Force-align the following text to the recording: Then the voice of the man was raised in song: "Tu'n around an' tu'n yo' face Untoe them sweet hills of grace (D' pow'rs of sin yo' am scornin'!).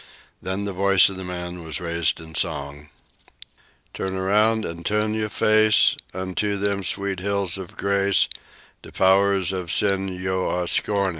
Then 0.41 0.65
the 0.65 0.73
voice 0.73 1.09
of 1.09 1.15
the 1.17 1.23
man 1.23 1.63
was 1.63 1.79
raised 1.79 2.19
in 2.19 2.33
song: 2.33 2.89
"Tu'n 3.93 4.15
around 4.15 4.65
an' 4.65 4.83
tu'n 4.83 5.13
yo' 5.13 5.29
face 5.29 5.95
Untoe 6.11 6.57
them 6.59 6.81
sweet 6.81 7.19
hills 7.19 7.55
of 7.59 7.77
grace 7.77 8.27
(D' 8.81 8.89
pow'rs 8.89 9.51
of 9.51 9.71
sin 9.71 10.07
yo' 10.07 10.59
am 10.59 10.65
scornin'!). 10.65 11.09